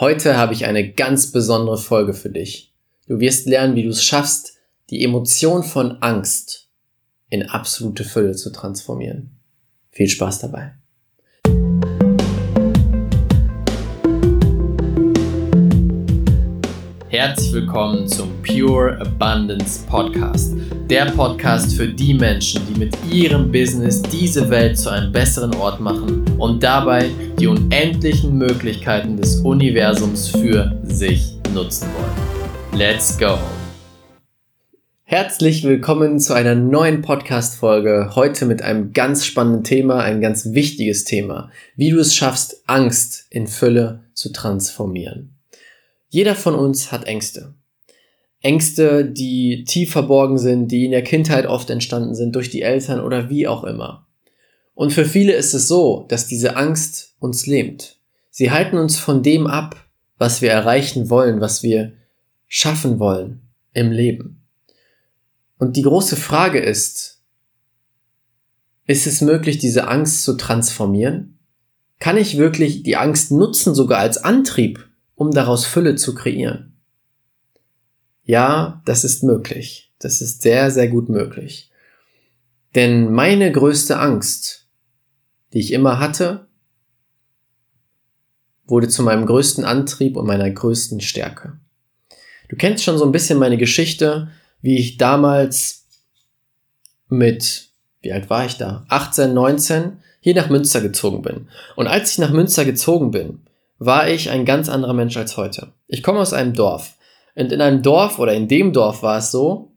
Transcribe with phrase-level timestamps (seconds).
[0.00, 2.72] Heute habe ich eine ganz besondere Folge für dich.
[3.06, 4.54] Du wirst lernen, wie du es schaffst,
[4.88, 6.70] die Emotion von Angst
[7.28, 9.38] in absolute Fülle zu transformieren.
[9.90, 10.72] Viel Spaß dabei.
[17.10, 20.54] Herzlich willkommen zum Pure Abundance Podcast.
[20.88, 25.80] Der Podcast für die Menschen, die mit ihrem Business diese Welt zu einem besseren Ort
[25.80, 32.78] machen und dabei die unendlichen Möglichkeiten des Universums für sich nutzen wollen.
[32.78, 33.40] Let's go!
[35.02, 38.12] Herzlich willkommen zu einer neuen Podcast-Folge.
[38.14, 41.50] Heute mit einem ganz spannenden Thema, ein ganz wichtiges Thema.
[41.74, 45.39] Wie du es schaffst, Angst in Fülle zu transformieren.
[46.10, 47.54] Jeder von uns hat Ängste.
[48.40, 53.00] Ängste, die tief verborgen sind, die in der Kindheit oft entstanden sind durch die Eltern
[53.00, 54.06] oder wie auch immer.
[54.74, 57.98] Und für viele ist es so, dass diese Angst uns lähmt.
[58.30, 59.76] Sie halten uns von dem ab,
[60.18, 61.92] was wir erreichen wollen, was wir
[62.48, 64.42] schaffen wollen im Leben.
[65.58, 67.22] Und die große Frage ist,
[68.86, 71.38] ist es möglich, diese Angst zu transformieren?
[72.00, 74.89] Kann ich wirklich die Angst nutzen, sogar als Antrieb,
[75.20, 76.72] um daraus Fülle zu kreieren.
[78.24, 79.92] Ja, das ist möglich.
[79.98, 81.70] Das ist sehr, sehr gut möglich.
[82.74, 84.66] Denn meine größte Angst,
[85.52, 86.48] die ich immer hatte,
[88.64, 91.58] wurde zu meinem größten Antrieb und meiner größten Stärke.
[92.48, 94.30] Du kennst schon so ein bisschen meine Geschichte,
[94.62, 95.86] wie ich damals
[97.10, 97.68] mit,
[98.00, 98.86] wie alt war ich da?
[98.88, 101.48] 18, 19, hier nach Münster gezogen bin.
[101.76, 103.40] Und als ich nach Münster gezogen bin,
[103.80, 105.72] war ich ein ganz anderer Mensch als heute.
[105.88, 106.96] Ich komme aus einem Dorf.
[107.34, 109.72] Und in einem Dorf oder in dem Dorf war es so,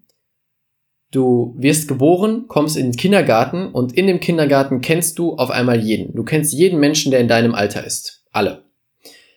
[1.12, 5.80] du wirst geboren, kommst in den Kindergarten und in dem Kindergarten kennst du auf einmal
[5.80, 6.14] jeden.
[6.16, 8.26] Du kennst jeden Menschen, der in deinem Alter ist.
[8.34, 8.66] Alle.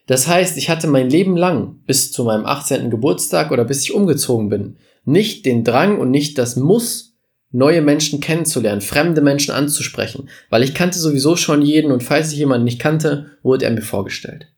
[0.08, 2.90] Das heißt, ich hatte mein Leben lang, bis zu meinem 18.
[2.90, 7.14] Geburtstag oder bis ich umgezogen bin, nicht den Drang und nicht das Muss,
[7.52, 12.38] neue Menschen kennenzulernen, fremde Menschen anzusprechen, weil ich kannte sowieso schon jeden und falls ich
[12.38, 14.48] jemanden nicht kannte, wurde er mir vorgestellt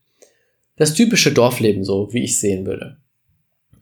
[0.79, 2.97] das typische Dorfleben so, wie ich sehen würde.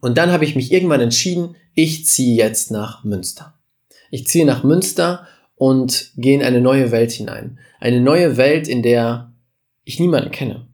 [0.01, 3.55] Und dann habe ich mich irgendwann entschieden, ich ziehe jetzt nach Münster.
[4.11, 7.59] Ich ziehe nach Münster und gehe in eine neue Welt hinein.
[7.81, 9.33] Eine neue Welt, in der
[9.85, 10.67] ich niemanden kenne.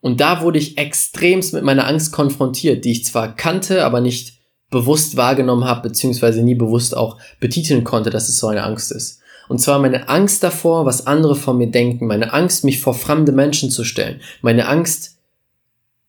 [0.00, 4.38] Und da wurde ich extremst mit meiner Angst konfrontiert, die ich zwar kannte, aber nicht
[4.70, 9.20] bewusst wahrgenommen habe, beziehungsweise nie bewusst auch betiteln konnte, dass es so eine Angst ist.
[9.48, 13.32] Und zwar meine Angst davor, was andere von mir denken, meine Angst, mich vor fremde
[13.32, 15.13] Menschen zu stellen, meine Angst,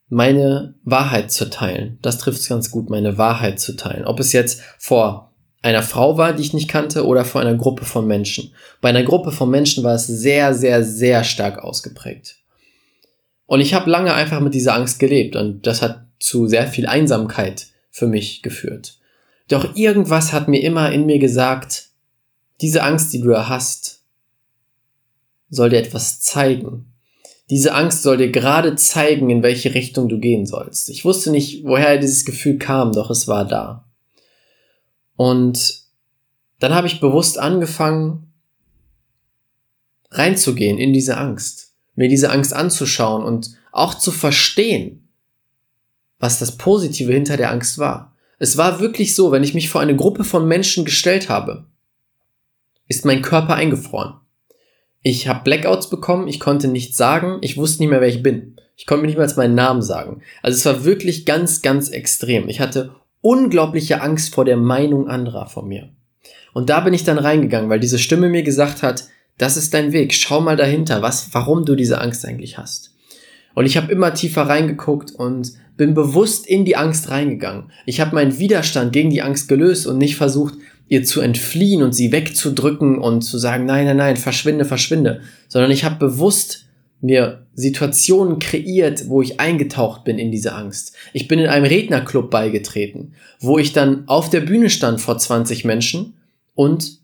[0.08, 1.98] meine Wahrheit zu teilen.
[2.02, 4.04] Das trifft es ganz gut, meine Wahrheit zu teilen.
[4.04, 7.84] Ob es jetzt vor einer Frau war, die ich nicht kannte, oder vor einer Gruppe
[7.84, 8.52] von Menschen.
[8.80, 12.36] Bei einer Gruppe von Menschen war es sehr, sehr, sehr stark ausgeprägt.
[13.46, 16.86] Und ich habe lange einfach mit dieser Angst gelebt und das hat zu sehr viel
[16.86, 18.98] Einsamkeit für mich geführt.
[19.48, 21.88] Doch irgendwas hat mir immer in mir gesagt,
[22.60, 24.02] diese Angst, die du hast,
[25.50, 26.92] soll dir etwas zeigen.
[27.48, 30.90] Diese Angst soll dir gerade zeigen, in welche Richtung du gehen sollst.
[30.90, 33.84] Ich wusste nicht, woher dieses Gefühl kam, doch es war da.
[35.14, 35.82] Und
[36.58, 38.32] dann habe ich bewusst angefangen,
[40.10, 45.08] reinzugehen in diese Angst, mir diese Angst anzuschauen und auch zu verstehen,
[46.18, 48.16] was das Positive hinter der Angst war.
[48.38, 51.66] Es war wirklich so, wenn ich mich vor eine Gruppe von Menschen gestellt habe,
[52.88, 54.14] ist mein Körper eingefroren.
[55.08, 58.56] Ich habe Blackouts bekommen, ich konnte nichts sagen, ich wusste nicht mehr, wer ich bin.
[58.76, 60.20] Ich konnte mir nicht mal meinen Namen sagen.
[60.42, 62.48] Also es war wirklich ganz, ganz extrem.
[62.48, 62.90] Ich hatte
[63.20, 65.90] unglaubliche Angst vor der Meinung anderer von mir.
[66.54, 69.04] Und da bin ich dann reingegangen, weil diese Stimme mir gesagt hat,
[69.38, 72.92] das ist dein Weg, schau mal dahinter, was, warum du diese Angst eigentlich hast.
[73.54, 77.70] Und ich habe immer tiefer reingeguckt und bin bewusst in die Angst reingegangen.
[77.84, 80.54] Ich habe meinen Widerstand gegen die Angst gelöst und nicht versucht,
[80.88, 85.70] ihr zu entfliehen und sie wegzudrücken und zu sagen, nein, nein, nein, verschwinde, verschwinde, sondern
[85.70, 86.66] ich habe bewusst
[87.00, 90.94] mir Situationen kreiert, wo ich eingetaucht bin in diese Angst.
[91.12, 95.64] Ich bin in einem Rednerclub beigetreten, wo ich dann auf der Bühne stand vor 20
[95.64, 96.14] Menschen
[96.54, 97.00] und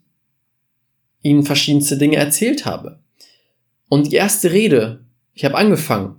[1.22, 3.00] ihnen verschiedenste Dinge erzählt habe.
[3.88, 5.04] Und die erste Rede,
[5.34, 6.16] ich habe angefangen,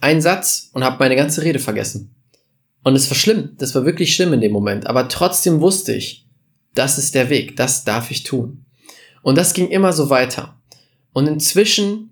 [0.00, 2.14] ein Satz und habe meine ganze Rede vergessen.
[2.82, 6.23] Und es war schlimm, das war wirklich schlimm in dem Moment, aber trotzdem wusste ich,
[6.74, 8.64] das ist der Weg, das darf ich tun.
[9.22, 10.60] Und das ging immer so weiter.
[11.12, 12.10] Und inzwischen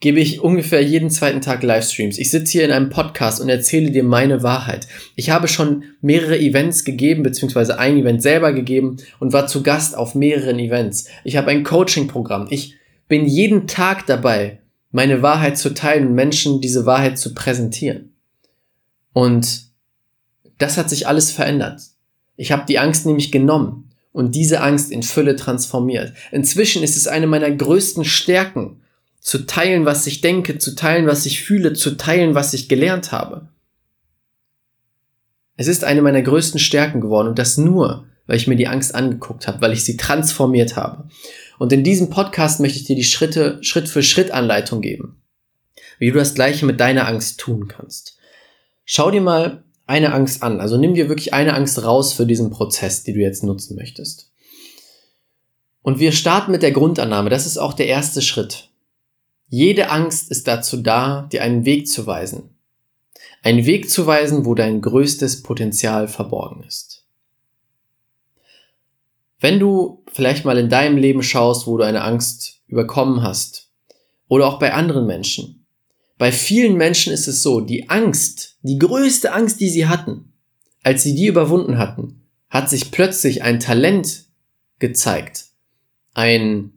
[0.00, 2.18] gebe ich ungefähr jeden zweiten Tag Livestreams.
[2.18, 4.88] Ich sitze hier in einem Podcast und erzähle dir meine Wahrheit.
[5.14, 9.96] Ich habe schon mehrere Events gegeben, beziehungsweise ein Event selber gegeben und war zu Gast
[9.96, 11.06] auf mehreren Events.
[11.22, 12.48] Ich habe ein Coaching-Programm.
[12.50, 12.74] Ich
[13.06, 14.58] bin jeden Tag dabei,
[14.90, 18.16] meine Wahrheit zu teilen und Menschen diese Wahrheit zu präsentieren.
[19.12, 19.66] Und
[20.58, 21.80] das hat sich alles verändert.
[22.42, 26.12] Ich habe die Angst nämlich genommen und diese Angst in Fülle transformiert.
[26.32, 28.82] Inzwischen ist es eine meiner größten Stärken,
[29.20, 33.12] zu teilen, was ich denke, zu teilen, was ich fühle, zu teilen, was ich gelernt
[33.12, 33.48] habe.
[35.56, 38.92] Es ist eine meiner größten Stärken geworden und das nur, weil ich mir die Angst
[38.96, 41.08] angeguckt habe, weil ich sie transformiert habe.
[41.60, 45.22] Und in diesem Podcast möchte ich dir die Schritte, Schritt für Schritt Anleitung geben,
[46.00, 48.18] wie du das Gleiche mit deiner Angst tun kannst.
[48.84, 50.60] Schau dir mal eine Angst an.
[50.60, 54.30] Also nimm dir wirklich eine Angst raus für diesen Prozess, die du jetzt nutzen möchtest.
[55.82, 57.30] Und wir starten mit der Grundannahme.
[57.30, 58.70] Das ist auch der erste Schritt.
[59.48, 62.50] Jede Angst ist dazu da, dir einen Weg zu weisen.
[63.42, 67.04] Einen Weg zu weisen, wo dein größtes Potenzial verborgen ist.
[69.40, 73.68] Wenn du vielleicht mal in deinem Leben schaust, wo du eine Angst überkommen hast,
[74.28, 75.61] oder auch bei anderen Menschen,
[76.18, 80.32] bei vielen Menschen ist es so, die Angst, die größte Angst, die sie hatten,
[80.82, 84.26] als sie die überwunden hatten, hat sich plötzlich ein Talent
[84.78, 85.46] gezeigt,
[86.14, 86.72] ein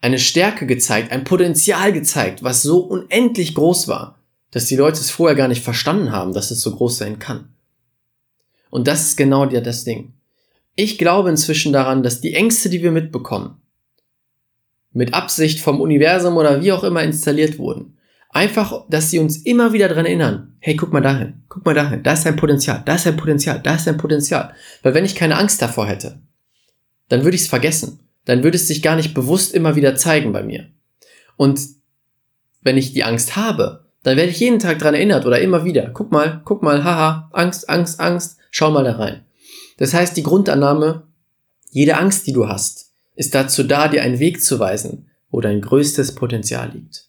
[0.00, 4.20] eine Stärke gezeigt, ein Potenzial gezeigt, was so unendlich groß war,
[4.50, 7.48] dass die Leute es vorher gar nicht verstanden haben, dass es so groß sein kann.
[8.70, 10.12] Und das ist genau das Ding.
[10.76, 13.60] Ich glaube inzwischen daran, dass die Ängste, die wir mitbekommen,
[14.92, 17.95] mit Absicht vom Universum oder wie auch immer installiert wurden,
[18.30, 22.02] einfach, dass sie uns immer wieder daran erinnern, hey, guck mal dahin, guck mal dahin,
[22.02, 24.52] da ist ein Potenzial, da ist ein Potenzial, da ist ein Potenzial.
[24.82, 26.20] Weil wenn ich keine Angst davor hätte,
[27.08, 30.32] dann würde ich es vergessen dann würde es sich gar nicht bewusst immer wieder zeigen
[30.32, 30.66] bei mir.
[31.36, 31.60] Und
[32.60, 35.90] wenn ich die Angst habe, dann werde ich jeden Tag dran erinnert oder immer wieder.
[35.90, 39.24] Guck mal, guck mal, haha, Angst, Angst, Angst, schau mal da rein.
[39.78, 41.04] Das heißt, die Grundannahme,
[41.70, 45.60] jede Angst, die du hast, ist dazu da, dir einen Weg zu weisen, wo dein
[45.60, 47.05] größtes Potenzial liegt.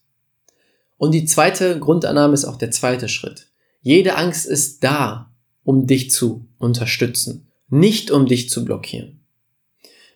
[0.98, 3.46] Und die zweite Grundannahme ist auch der zweite Schritt.
[3.80, 5.32] Jede Angst ist da,
[5.64, 9.20] um dich zu unterstützen, nicht um dich zu blockieren.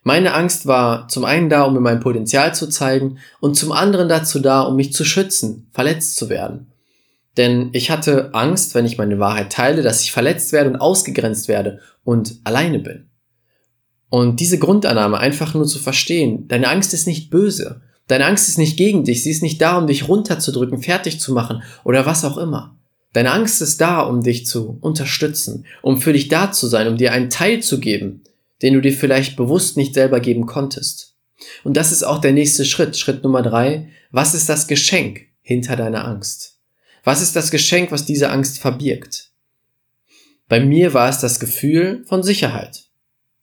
[0.02, 4.08] Meine Angst war zum einen da, um mir mein Potenzial zu zeigen und zum anderen
[4.08, 6.72] dazu da, um mich zu schützen, verletzt zu werden.
[7.36, 11.46] Denn ich hatte Angst, wenn ich meine Wahrheit teile, dass ich verletzt werde und ausgegrenzt
[11.46, 13.08] werde und alleine bin.
[14.10, 18.58] Und diese Grundannahme einfach nur zu verstehen, deine Angst ist nicht böse, deine Angst ist
[18.58, 22.24] nicht gegen dich, sie ist nicht da, um dich runterzudrücken, fertig zu machen oder was
[22.24, 22.76] auch immer.
[23.12, 26.96] Deine Angst ist da, um dich zu unterstützen, um für dich da zu sein, um
[26.96, 28.22] dir einen Teil zu geben,
[28.62, 31.14] den du dir vielleicht bewusst nicht selber geben konntest.
[31.64, 33.88] Und das ist auch der nächste Schritt, Schritt Nummer drei.
[34.10, 36.58] Was ist das Geschenk hinter deiner Angst?
[37.04, 39.30] Was ist das Geschenk, was diese Angst verbirgt?
[40.48, 42.84] Bei mir war es das Gefühl von Sicherheit.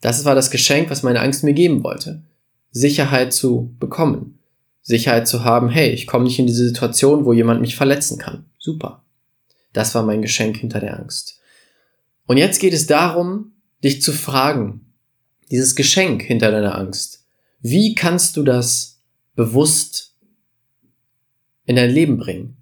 [0.02, 2.24] Das war das Geschenk, was meine Angst mir geben wollte.
[2.72, 4.39] Sicherheit zu bekommen.
[4.90, 8.46] Sicherheit zu haben, hey, ich komme nicht in diese Situation, wo jemand mich verletzen kann.
[8.58, 9.04] Super.
[9.72, 11.40] Das war mein Geschenk hinter der Angst.
[12.26, 13.52] Und jetzt geht es darum,
[13.84, 14.92] dich zu fragen,
[15.52, 17.28] dieses Geschenk hinter deiner Angst.
[17.62, 19.04] Wie kannst du das
[19.36, 20.16] bewusst
[21.66, 22.58] in dein Leben bringen?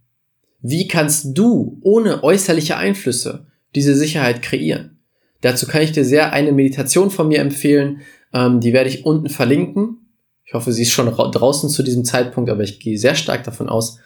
[0.61, 4.99] Wie kannst du ohne äußerliche Einflüsse diese Sicherheit kreieren?
[5.39, 8.01] Dazu kann ich dir sehr eine Meditation von mir empfehlen.
[8.33, 10.06] Ähm, die werde ich unten verlinken.
[10.47, 13.67] Ich hoffe, sie ist schon draußen zu diesem Zeitpunkt, aber ich gehe sehr stark davon
[13.67, 13.99] aus.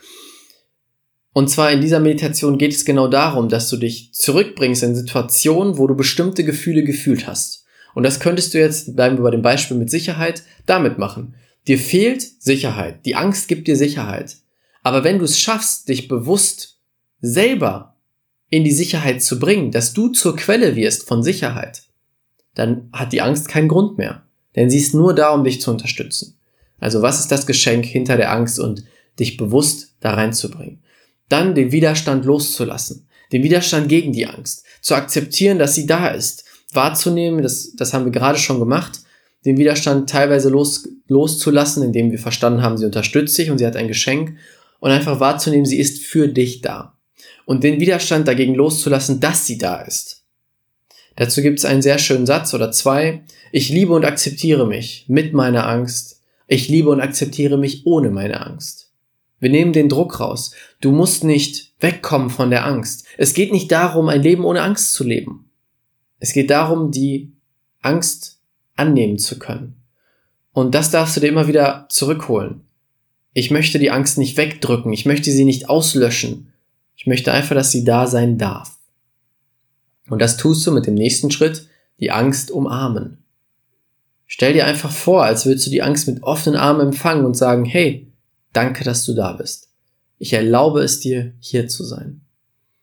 [1.34, 5.78] Und zwar in dieser Meditation geht es genau darum, dass du dich zurückbringst in Situationen,
[5.78, 7.64] wo du bestimmte Gefühle gefühlt hast.
[7.94, 11.36] Und das könntest du jetzt, bleiben wir bei dem Beispiel mit Sicherheit, damit machen.
[11.68, 13.06] Dir fehlt Sicherheit.
[13.06, 14.38] Die Angst gibt dir Sicherheit.
[14.81, 16.80] Aber wenn du es schaffst, dich bewusst
[17.21, 17.98] selber
[18.50, 21.83] in die Sicherheit zu bringen, dass du zur Quelle wirst von Sicherheit,
[22.56, 24.24] dann hat die Angst keinen Grund mehr.
[24.56, 26.38] Denn sie ist nur da, um dich zu unterstützen.
[26.80, 28.84] Also was ist das Geschenk hinter der Angst und
[29.20, 30.81] dich bewusst da reinzubringen?
[31.30, 33.08] Dann den Widerstand loszulassen.
[33.31, 34.66] Den Widerstand gegen die Angst.
[34.81, 36.44] Zu akzeptieren, dass sie da ist
[36.74, 39.00] wahrzunehmen, das, das haben wir gerade schon gemacht,
[39.46, 43.76] den Widerstand teilweise los, loszulassen, indem wir verstanden haben, sie unterstützt sich und sie hat
[43.76, 44.38] ein Geschenk
[44.80, 46.98] und einfach wahrzunehmen, sie ist für dich da.
[47.46, 50.20] Und den Widerstand dagegen loszulassen, dass sie da ist.
[51.15, 53.23] Dazu gibt es einen sehr schönen Satz oder zwei.
[53.51, 56.21] Ich liebe und akzeptiere mich mit meiner Angst.
[56.47, 58.91] Ich liebe und akzeptiere mich ohne meine Angst.
[59.39, 60.53] Wir nehmen den Druck raus.
[60.80, 63.06] Du musst nicht wegkommen von der Angst.
[63.18, 65.49] Es geht nicht darum, ein Leben ohne Angst zu leben.
[66.19, 67.33] Es geht darum, die
[67.81, 68.39] Angst
[68.75, 69.75] annehmen zu können.
[70.53, 72.61] Und das darfst du dir immer wieder zurückholen.
[73.33, 76.51] Ich möchte die Angst nicht wegdrücken, ich möchte sie nicht auslöschen.
[76.95, 78.77] Ich möchte einfach, dass sie da sein darf.
[80.11, 81.69] Und das tust du mit dem nächsten Schritt,
[82.01, 83.19] die Angst umarmen.
[84.27, 87.63] Stell dir einfach vor, als würdest du die Angst mit offenen Armen empfangen und sagen,
[87.63, 88.11] hey,
[88.51, 89.69] danke, dass du da bist.
[90.18, 92.19] Ich erlaube es dir, hier zu sein.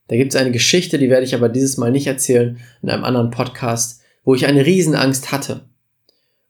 [0.09, 3.05] Da gibt es eine Geschichte, die werde ich aber dieses Mal nicht erzählen, in einem
[3.05, 5.67] anderen Podcast, wo ich eine Riesenangst hatte.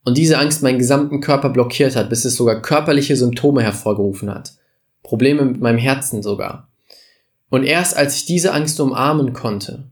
[0.05, 4.53] Und diese Angst meinen gesamten Körper blockiert hat, bis es sogar körperliche Symptome hervorgerufen hat.
[5.03, 6.69] Probleme mit meinem Herzen sogar.
[7.51, 9.91] Und erst als ich diese Angst umarmen konnte,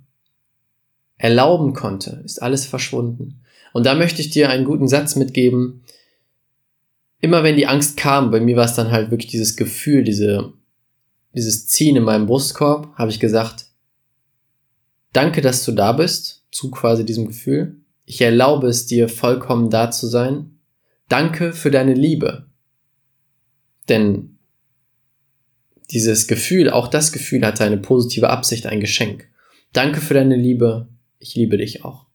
[1.19, 3.41] erlauben konnte, ist alles verschwunden.
[3.73, 5.83] Und da möchte ich dir einen guten Satz mitgeben.
[7.21, 10.53] Immer wenn die Angst kam, bei mir war es dann halt wirklich dieses Gefühl, diese,
[11.35, 13.67] dieses Ziehen in meinem Brustkorb, habe ich gesagt,
[15.13, 17.77] danke, dass du da bist, zu quasi diesem Gefühl.
[18.05, 20.59] Ich erlaube es dir, vollkommen da zu sein.
[21.09, 22.47] Danke für deine Liebe.
[23.89, 24.39] Denn
[25.91, 29.29] dieses Gefühl, auch das Gefühl hatte eine positive Absicht, ein Geschenk.
[29.73, 30.89] Danke für deine Liebe.
[31.27, 32.07] Ich liebe dich auch.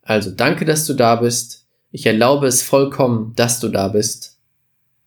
[0.00, 1.66] Also danke, dass du da bist.
[1.90, 4.38] Ich erlaube es vollkommen, dass du da bist.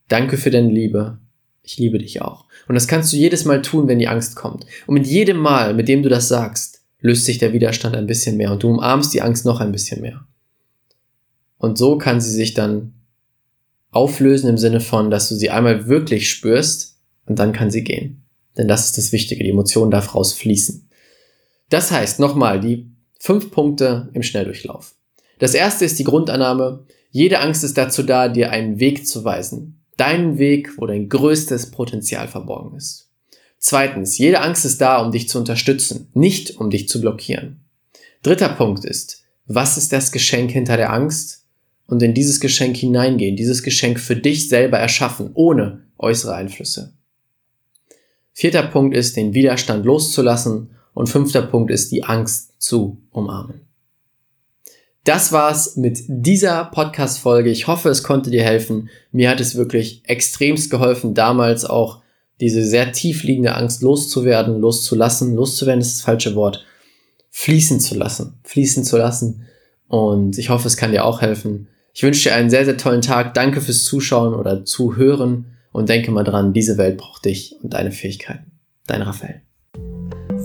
[0.10, 1.18] Danke für deine Liebe.
[1.64, 2.46] Ich liebe dich auch.
[2.68, 4.68] Und das kannst du jedes Mal tun, wenn die Angst kommt.
[4.86, 8.38] Und mit jedem Mal, mit dem du das sagst, löst sich der Widerstand ein bisschen
[8.38, 10.28] mehr und du umarmst die Angst noch ein bisschen mehr.
[11.58, 12.94] Und so kann sie sich dann
[13.90, 18.22] auflösen im Sinne von, dass du sie einmal wirklich spürst und dann kann sie gehen.
[18.56, 20.87] Denn das ist das Wichtige, die Emotion darf rausfließen.
[21.70, 24.96] Das heißt, nochmal, die fünf Punkte im Schnelldurchlauf.
[25.40, 29.82] Das erste ist die Grundannahme, jede Angst ist dazu da, dir einen Weg zu weisen.
[29.98, 33.10] Deinen Weg, wo dein größtes Potenzial verborgen ist.
[33.58, 37.62] Zweitens, jede Angst ist da, um dich zu unterstützen, nicht um dich zu blockieren.
[38.22, 41.46] Dritter Punkt ist, was ist das Geschenk hinter der Angst?
[41.88, 46.94] Und in dieses Geschenk hineingehen, dieses Geschenk für dich selber erschaffen, ohne äußere Einflüsse.
[48.34, 50.72] Vierter Punkt ist, den Widerstand loszulassen.
[50.98, 53.62] Und fünfter Punkt ist, die Angst zu umarmen.
[55.04, 57.52] Das war's mit dieser Podcast-Folge.
[57.52, 58.90] Ich hoffe, es konnte dir helfen.
[59.12, 62.02] Mir hat es wirklich extremst geholfen, damals auch
[62.40, 66.66] diese sehr tief liegende Angst loszuwerden, loszulassen, loszuwerden ist das falsche Wort,
[67.30, 69.46] fließen zu lassen, fließen zu lassen.
[69.88, 71.68] Und ich hoffe, es kann dir auch helfen.
[71.94, 73.36] Ich wünsche dir einen sehr, sehr tollen Tag.
[73.36, 77.92] Danke fürs Zuschauen oder Zuhören und denke mal dran, diese Welt braucht dich und deine
[77.92, 78.54] Fähigkeiten.
[78.88, 79.44] Dein Raphael.